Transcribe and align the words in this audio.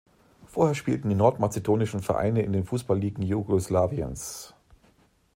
Vorher 0.47 0.73
spielten 0.73 1.09
die 1.09 1.15
nordmazedonischen 1.15 1.99
Vereine 2.01 2.41
in 2.41 2.53
den 2.53 2.65
Fußballligen 2.65 3.21
Jugoslawiens. 3.23 4.55